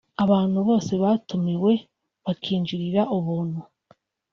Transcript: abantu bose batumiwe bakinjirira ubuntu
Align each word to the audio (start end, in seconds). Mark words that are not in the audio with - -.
abantu 0.23 0.57
bose 0.67 0.91
batumiwe 1.03 1.71
bakinjirira 2.25 3.01
ubuntu 3.17 3.59